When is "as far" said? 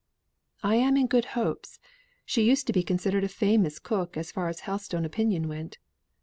4.17-4.47